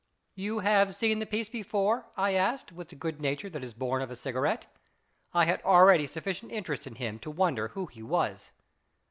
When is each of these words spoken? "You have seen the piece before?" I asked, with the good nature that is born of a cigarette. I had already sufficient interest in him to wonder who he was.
"You 0.45 0.59
have 0.61 0.95
seen 0.95 1.19
the 1.19 1.27
piece 1.27 1.47
before?" 1.47 2.07
I 2.17 2.33
asked, 2.33 2.71
with 2.71 2.89
the 2.89 2.95
good 2.95 3.21
nature 3.21 3.51
that 3.51 3.63
is 3.63 3.75
born 3.75 4.01
of 4.01 4.09
a 4.09 4.15
cigarette. 4.15 4.65
I 5.31 5.45
had 5.45 5.61
already 5.61 6.07
sufficient 6.07 6.51
interest 6.51 6.87
in 6.87 6.95
him 6.95 7.19
to 7.19 7.29
wonder 7.29 7.67
who 7.67 7.85
he 7.85 8.01
was. 8.01 8.49